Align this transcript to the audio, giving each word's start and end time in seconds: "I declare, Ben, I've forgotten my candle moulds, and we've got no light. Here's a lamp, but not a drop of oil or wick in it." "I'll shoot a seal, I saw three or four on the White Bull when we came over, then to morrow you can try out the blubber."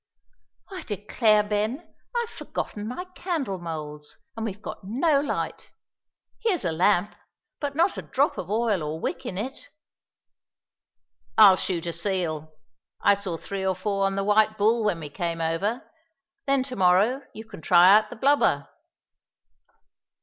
"I 0.71 0.81
declare, 0.81 1.43
Ben, 1.43 1.93
I've 2.17 2.29
forgotten 2.31 2.87
my 2.87 3.05
candle 3.13 3.59
moulds, 3.59 4.17
and 4.35 4.47
we've 4.47 4.59
got 4.63 4.79
no 4.83 5.19
light. 5.21 5.73
Here's 6.41 6.65
a 6.65 6.71
lamp, 6.71 7.15
but 7.59 7.75
not 7.75 7.99
a 7.99 8.01
drop 8.01 8.39
of 8.39 8.49
oil 8.49 8.81
or 8.81 8.99
wick 8.99 9.27
in 9.27 9.37
it." 9.37 9.69
"I'll 11.37 11.55
shoot 11.55 11.85
a 11.85 11.93
seal, 11.93 12.51
I 12.99 13.13
saw 13.13 13.37
three 13.37 13.63
or 13.63 13.75
four 13.75 14.07
on 14.07 14.15
the 14.15 14.23
White 14.23 14.57
Bull 14.57 14.83
when 14.83 14.99
we 14.99 15.09
came 15.11 15.39
over, 15.39 15.87
then 16.47 16.63
to 16.63 16.75
morrow 16.75 17.21
you 17.35 17.45
can 17.47 17.61
try 17.61 17.95
out 17.95 18.09
the 18.09 18.15
blubber." 18.15 18.67